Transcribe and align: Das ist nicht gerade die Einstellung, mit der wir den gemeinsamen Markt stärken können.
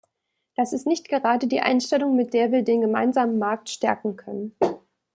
Das 0.55 0.73
ist 0.73 0.87
nicht 0.87 1.09
gerade 1.09 1.45
die 1.45 1.59
Einstellung, 1.61 2.15
mit 2.15 2.33
der 2.33 2.51
wir 2.51 2.63
den 2.63 2.81
gemeinsamen 2.81 3.37
Markt 3.37 3.69
stärken 3.69 4.15
können. 4.15 4.55